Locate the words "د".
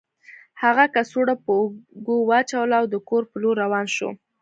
2.93-2.95